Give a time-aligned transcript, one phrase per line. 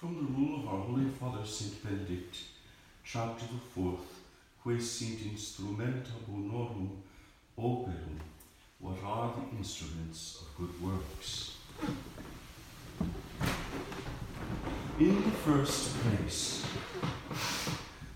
[0.00, 2.34] From the rule of our Holy Father Saint Benedict,
[3.04, 4.22] chapter the fourth,
[4.64, 6.88] que sint instrumenta bonorum
[7.58, 8.18] operum,
[8.78, 11.58] what are the instruments of good works?
[14.98, 16.64] In the first place,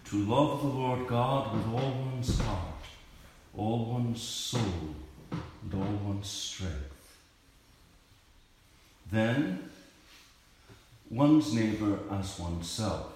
[0.07, 2.85] to love the Lord God with all one's heart,
[3.55, 4.95] all one's soul,
[5.31, 7.19] and all one's strength.
[9.13, 9.69] Then,
[11.11, 13.13] one's neighbor as oneself.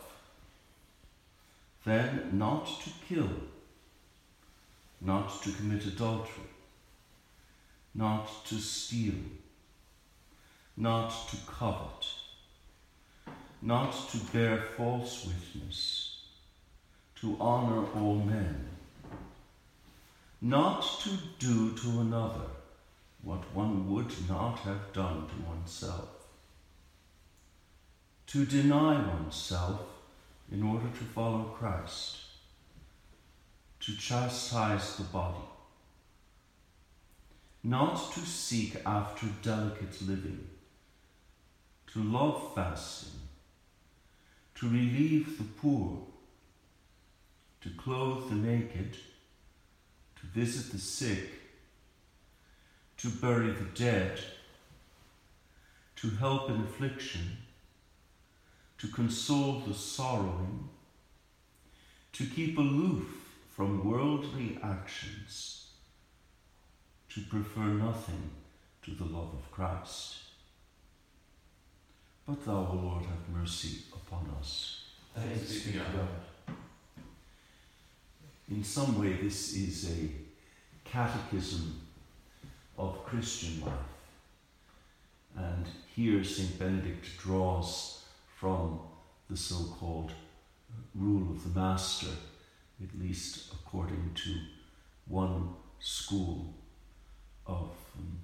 [1.85, 3.31] Then, not to kill,
[5.01, 6.51] not to commit adultery,
[7.95, 9.15] not to steal,
[10.77, 12.09] not to covet,
[13.63, 16.19] not to bear false witness,
[17.17, 18.69] to honor all men,
[20.41, 22.47] not to do to another
[23.23, 26.18] what one would not have done to oneself
[28.29, 29.81] to deny oneself
[30.53, 32.19] in order to follow Christ,
[33.81, 35.47] to chastise the body,
[37.65, 40.47] not to seek after delicate living,
[41.87, 43.19] to love fasting,
[44.57, 46.03] to relieve the poor,
[47.63, 48.93] to clothe the naked,
[50.17, 51.31] to visit the sick,
[52.99, 54.21] to bury the dead,
[55.97, 57.39] to help in affliction
[58.79, 60.69] to console the sorrowing,
[62.13, 63.07] to keep aloof
[63.51, 65.71] from worldly actions,
[67.09, 68.31] to prefer nothing
[68.83, 70.19] to the love of Christ.
[72.27, 74.85] But thou, O Lord, have mercy upon us.
[75.15, 76.57] Thanks be to God.
[78.51, 80.11] In some way, this is a
[80.85, 81.81] catechism
[82.79, 83.73] of Christian life.
[85.37, 86.59] And here St.
[86.59, 87.98] Benedict draws
[88.39, 88.79] from
[89.29, 90.13] the so called
[90.95, 92.15] rule of the master,
[92.81, 94.37] at least according to
[95.07, 95.49] one
[95.81, 96.55] school
[97.47, 98.19] of um,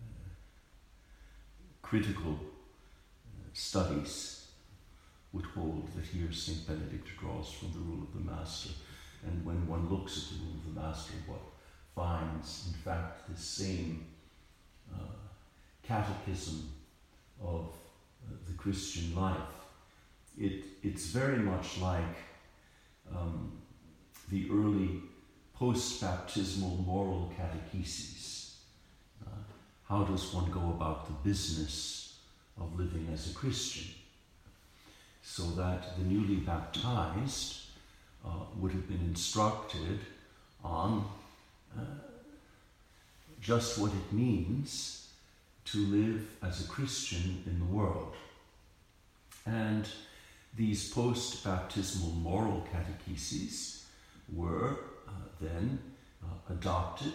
[0.00, 0.28] uh,
[1.80, 4.48] critical uh, studies
[5.32, 6.66] would hold that here St.
[6.66, 8.70] Benedict draws from the rule of the master.
[9.26, 11.40] And when one looks at the rule of the master, what
[11.94, 14.04] finds, in fact, the same
[14.92, 15.16] uh,
[15.82, 16.70] catechism
[17.42, 17.74] of
[18.46, 19.36] the Christian life.
[20.38, 22.16] It, it's very much like
[23.14, 23.52] um,
[24.30, 25.02] the early
[25.54, 28.54] post baptismal moral catecheses.
[29.26, 29.30] Uh,
[29.88, 32.18] how does one go about the business
[32.60, 33.94] of living as a Christian?
[35.22, 37.62] So that the newly baptized
[38.24, 40.00] uh, would have been instructed
[40.62, 41.04] on
[41.76, 41.82] uh,
[43.40, 45.07] just what it means
[45.72, 48.14] to live as a Christian in the world.
[49.44, 49.88] And
[50.56, 53.84] these post baptismal moral catecheses
[54.32, 55.78] were uh, then
[56.22, 57.12] uh, adopted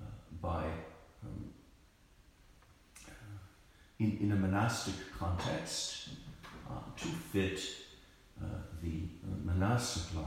[0.00, 0.04] uh,
[0.42, 0.64] by,
[1.24, 1.50] um,
[3.06, 3.12] uh,
[3.98, 6.08] in, in a monastic context,
[6.68, 7.60] uh, to fit
[8.42, 8.46] uh,
[8.82, 9.02] the
[9.44, 10.24] monastic life.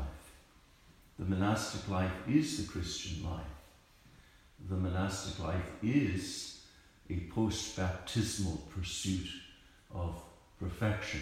[1.20, 3.46] The monastic life is the Christian life.
[4.70, 6.53] The monastic life is
[7.10, 9.28] a post baptismal pursuit
[9.94, 10.16] of
[10.60, 11.22] perfection.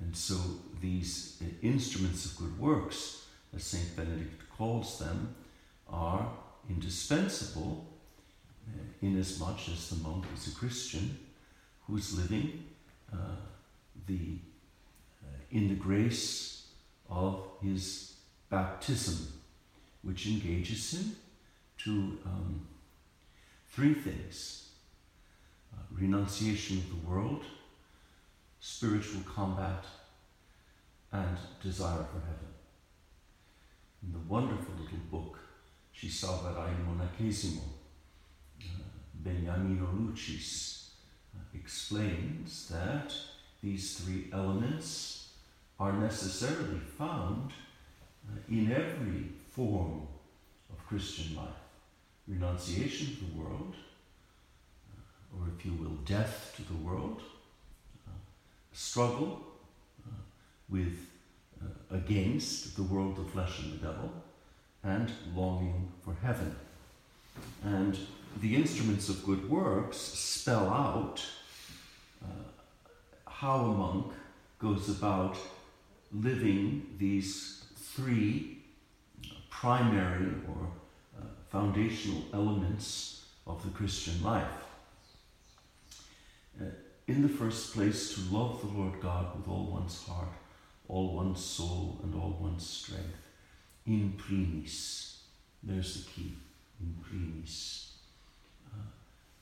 [0.00, 0.36] And so
[0.80, 3.96] these instruments of good works, as St.
[3.96, 5.34] Benedict calls them,
[5.88, 6.28] are
[6.68, 7.86] indispensable
[8.68, 11.18] uh, inasmuch as the monk is a Christian
[11.86, 12.64] who's living
[13.12, 13.36] uh,
[14.06, 14.38] the,
[15.22, 16.66] uh, in the grace
[17.08, 18.14] of his
[18.50, 19.28] baptism,
[20.02, 21.16] which engages him
[21.78, 22.66] to um,
[23.68, 24.65] three things uh,
[25.98, 27.44] renunciation of the world,
[28.60, 29.84] spiritual combat,
[31.12, 32.52] and desire for heaven.
[34.02, 35.38] In the wonderful little book,
[35.92, 37.62] Ci salverai il monachesimo,
[38.60, 38.64] uh,
[39.22, 40.90] Beniamino Lucis
[41.34, 43.14] uh, explains that
[43.62, 45.30] these three elements
[45.80, 47.52] are necessarily found
[48.28, 50.06] uh, in every form
[50.70, 51.66] of Christian life
[52.28, 53.74] renunciation of the world,
[55.40, 57.20] or if you will, death to the world,
[58.06, 58.10] uh,
[58.72, 59.42] struggle
[60.06, 60.10] uh,
[60.68, 61.06] with
[61.62, 64.10] uh, against the world, the flesh, and the devil,
[64.82, 66.54] and longing for heaven.
[67.64, 67.98] And
[68.40, 71.24] the instruments of good works spell out
[72.22, 72.26] uh,
[73.26, 74.12] how a monk
[74.58, 75.36] goes about
[76.12, 78.58] living these three
[79.50, 80.68] primary or
[81.18, 84.65] uh, foundational elements of the Christian life.
[87.06, 90.32] In the first place, to love the Lord God with all one's heart,
[90.88, 93.28] all one's soul, and all one's strength.
[93.86, 95.18] In primis.
[95.62, 96.32] There's the key.
[96.80, 97.90] In primis.
[98.66, 98.82] Uh,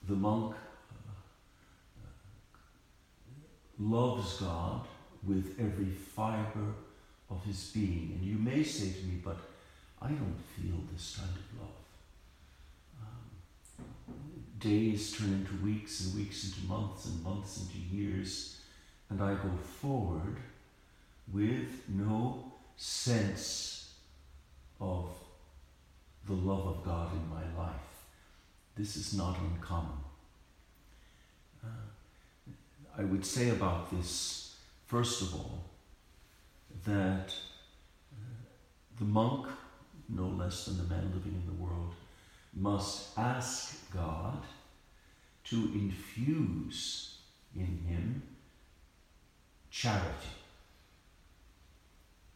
[0.07, 1.11] the monk uh,
[2.03, 2.11] uh,
[3.79, 4.87] loves God
[5.27, 6.75] with every fibre
[7.31, 8.19] of his being.
[8.19, 9.39] And you may say to me, but
[10.03, 11.84] I don't feel this kind of love.
[14.65, 18.61] Days turn into weeks and weeks into months and months into years,
[19.11, 20.39] and I go forward
[21.31, 23.93] with no sense
[24.81, 25.11] of
[26.27, 27.75] the love of God in my life.
[28.75, 29.99] This is not uncommon.
[31.63, 31.69] Uh,
[32.99, 34.57] I would say about this,
[34.87, 35.63] first of all,
[36.87, 37.35] that
[38.15, 38.19] uh,
[38.99, 39.47] the monk,
[40.09, 41.93] no less than the man living in the world,
[42.57, 44.04] must ask God
[45.55, 47.19] to infuse
[47.55, 48.23] in him
[49.71, 50.35] charity.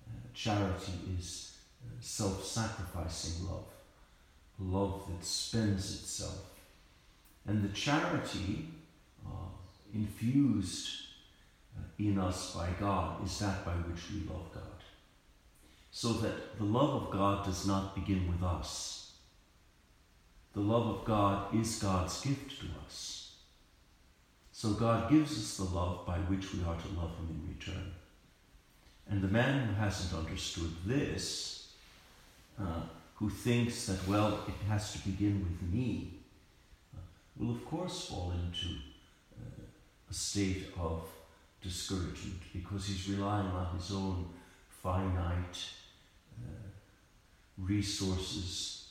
[0.06, 3.67] Uh, charity is uh, self sacrificing love,
[4.61, 6.44] love that spends itself.
[7.44, 8.69] And the charity
[9.26, 9.50] uh,
[9.93, 10.88] infused
[11.76, 14.62] uh, in us by God is that by which we love God.
[15.91, 19.08] So that the love of God does not begin with us.
[20.55, 23.33] The love of God is God's gift to us.
[24.53, 27.93] So God gives us the love by which we are to love Him in return.
[29.09, 31.73] And the man who hasn't understood this,
[32.61, 32.83] uh,
[33.15, 36.15] who thinks that, well, it has to begin with me,
[36.95, 37.00] uh,
[37.37, 38.75] will of course fall into
[39.39, 39.62] uh,
[40.11, 41.03] a state of
[41.62, 44.27] discouragement because he's relying on his own
[44.83, 45.71] finite
[46.37, 46.69] uh,
[47.59, 48.88] resources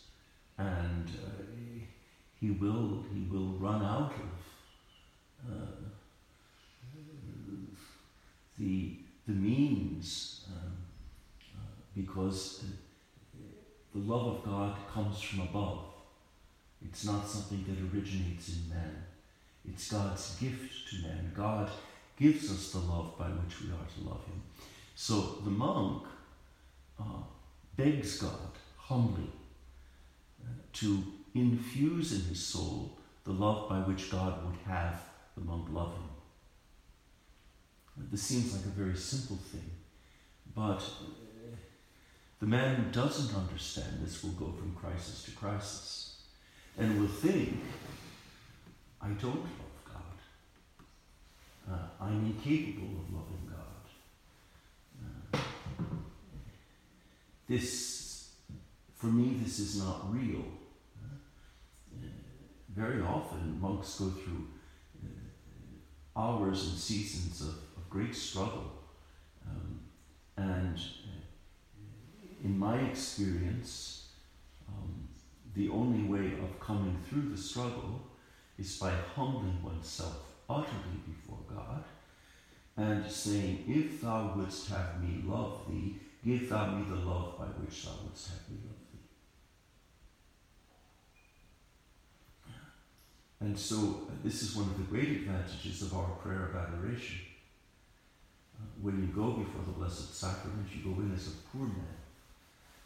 [0.58, 1.44] and uh,
[2.40, 5.90] he will he will run out of uh,
[8.58, 10.72] the the means um,
[11.56, 11.60] uh,
[11.96, 12.64] because
[13.94, 15.86] the love of God comes from above.
[16.86, 19.04] It's not something that originates in man.
[19.68, 21.32] It's God's gift to man.
[21.36, 21.70] God
[22.18, 24.42] gives us the love by which we are to love Him.
[24.96, 26.04] So the monk
[27.00, 27.24] uh,
[27.76, 29.30] begs God humbly
[30.74, 31.04] to
[31.34, 35.02] infuse in his soul the love by which God would have
[35.36, 36.10] the monk love him.
[38.12, 39.70] This seems like a very simple thing,
[40.56, 41.56] but uh,
[42.40, 46.22] the man who doesn't understand this will go from crisis to crisis
[46.78, 47.60] and will think,
[49.02, 50.18] I don't love God.
[51.72, 53.84] Uh, I'm incapable of loving God.
[55.34, 55.40] Uh,
[57.50, 57.97] this,
[58.98, 60.44] for me, this is not real.
[62.70, 64.48] Very often, monks go through
[65.04, 68.72] uh, hours and seasons of, of great struggle.
[69.48, 69.80] Um,
[70.36, 74.10] and uh, in my experience,
[74.68, 75.08] um,
[75.56, 78.02] the only way of coming through the struggle
[78.58, 80.18] is by humbling oneself
[80.50, 81.84] utterly before God
[82.78, 87.46] and saying, If thou wouldst have me love thee, give thou me the love by
[87.46, 88.87] which thou wouldst have me love
[93.40, 97.20] And so, uh, this is one of the great advantages of our prayer of adoration.
[98.58, 101.98] Uh, when you go before the Blessed Sacrament, you go in as a poor man,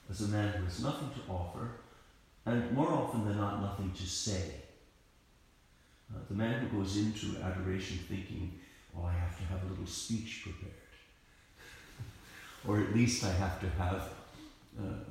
[0.09, 1.69] as a man who has nothing to offer,
[2.45, 4.55] and more often than not, nothing to say.
[6.13, 8.59] Uh, the man who goes into adoration thinking,
[8.97, 10.73] oh, I have to have a little speech prepared.
[12.67, 14.09] or at least I have to have
[14.77, 15.03] uh,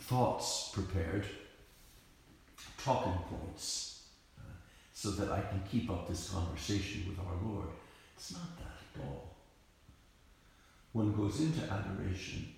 [0.00, 1.26] thoughts prepared,
[2.78, 3.95] talking points,
[4.96, 7.68] so that I can keep up this conversation with our Lord.
[8.16, 9.36] It's not that at all.
[10.92, 12.54] One goes into adoration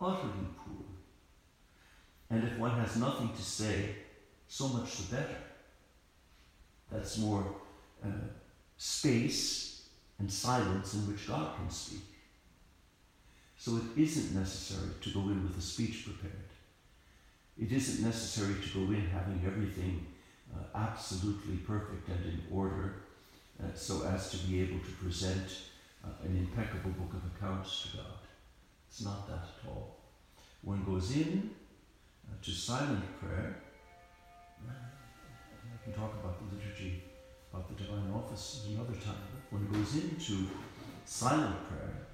[0.00, 0.84] utterly poor.
[2.28, 3.94] And if one has nothing to say,
[4.48, 5.38] so much the better.
[6.90, 7.54] That's more
[8.04, 8.08] uh,
[8.76, 9.86] space
[10.18, 12.02] and silence in which God can speak.
[13.56, 16.50] So it isn't necessary to go in with a speech prepared.
[17.56, 20.04] It isn't necessary to go in having everything
[20.74, 22.94] absolutely perfect and in order
[23.62, 25.48] uh, so as to be able to present
[26.04, 28.18] uh, an impeccable book of accounts to God.
[28.88, 29.96] It's not that at all.
[30.62, 31.50] One goes in
[32.28, 33.56] uh, to silent prayer
[35.76, 37.02] I can talk about the liturgy,
[37.52, 39.22] about the divine office another time.
[39.50, 40.48] One goes into
[41.04, 42.06] silent prayer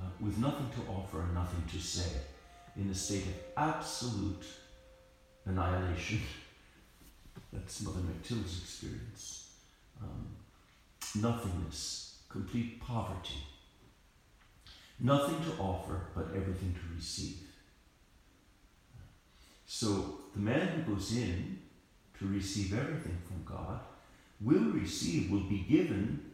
[0.00, 2.20] uh, with nothing to offer and nothing to say,
[2.76, 4.44] in a state of absolute
[5.46, 6.20] annihilation.
[7.52, 9.52] That's Mother Mectilde's experience.
[10.02, 10.28] Um,
[11.14, 13.42] nothingness, complete poverty.
[15.00, 17.38] Nothing to offer, but everything to receive.
[19.66, 21.60] So the man who goes in
[22.18, 23.80] to receive everything from God
[24.40, 26.28] will receive, will be given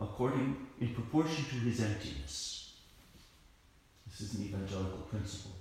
[0.00, 2.74] according, in proportion to his emptiness.
[4.06, 5.52] This is an evangelical principle.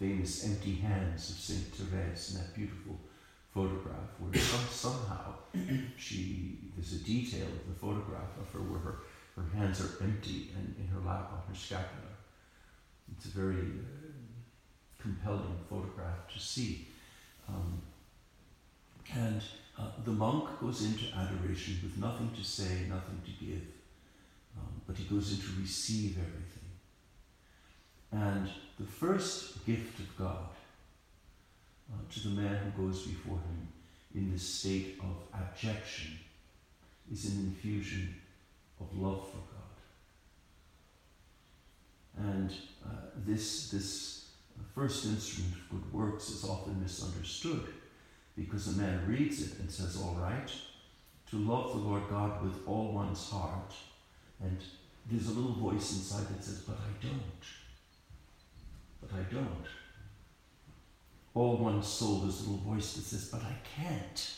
[0.00, 2.98] Famous empty hands of Saint Therese in that beautiful
[3.52, 5.34] photograph, where some, somehow
[5.98, 8.94] she there's a detail of the photograph of her where her,
[9.36, 12.16] her hands are empty and in her lap on her scapular.
[13.14, 14.08] It's a very uh,
[14.98, 16.88] compelling photograph to see.
[17.46, 17.82] Um,
[19.14, 19.42] and
[19.78, 23.66] uh, the monk goes into adoration with nothing to say, nothing to give,
[24.56, 26.59] um, but he goes in to receive everything.
[28.12, 28.48] And
[28.78, 30.48] the first gift of God
[31.92, 33.68] uh, to the man who goes before him
[34.14, 36.18] in this state of abjection
[37.12, 38.14] is an infusion
[38.80, 39.60] of love for God.
[42.32, 42.50] And
[42.84, 44.20] uh, this, this
[44.74, 47.64] first instrument of good works is often misunderstood
[48.36, 50.50] because a man reads it and says, All right,
[51.30, 53.72] to love the Lord God with all one's heart.
[54.40, 54.58] And
[55.10, 57.59] there's a little voice inside that says, But I don't.
[59.00, 59.66] But I don't.
[61.34, 64.34] All one's soul, there's little voice that says, But I can't.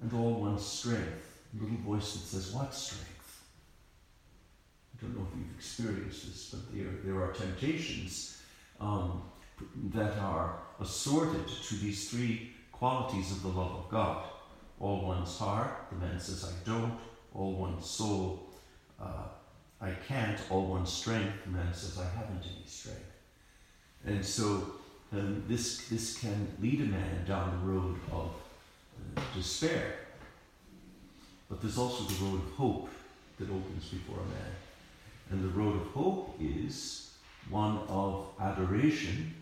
[0.00, 3.42] And all one's strength, little voice that says, What strength?
[4.94, 8.42] I don't know if you've experienced this, but there, there are temptations
[8.80, 9.22] um,
[9.92, 14.24] that are assorted to these three qualities of the love of God.
[14.80, 16.98] All one's heart, the man says, I don't.
[17.34, 18.50] All one's soul,
[19.00, 19.28] uh,
[19.80, 20.38] I can't.
[20.50, 23.11] All one's strength, the man says, I haven't any strength.
[24.06, 24.72] And so
[25.12, 28.30] um, this, this can lead a man down the road of
[29.16, 29.94] uh, despair.
[31.48, 32.88] But there's also the road of hope
[33.38, 34.52] that opens before a man.
[35.30, 37.12] And the road of hope is
[37.50, 39.34] one of adoration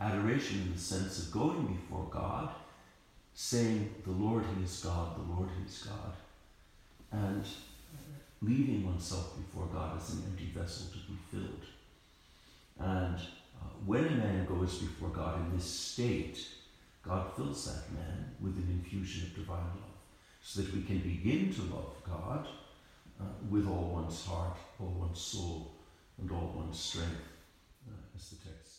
[0.00, 2.48] adoration in the sense of going before God,
[3.34, 6.14] saying, The Lord, He is God, the Lord, He is God,
[7.12, 7.44] and
[8.42, 11.64] leaving oneself before God as an empty vessel to be filled.
[12.78, 13.18] And
[13.86, 16.46] when a man goes before God in this state,
[17.02, 19.98] God fills that man with an infusion of divine love,
[20.42, 22.46] so that we can begin to love God
[23.20, 25.72] uh, with all one's heart, all one's soul,
[26.20, 27.22] and all one's strength,
[27.88, 28.69] uh, as the text.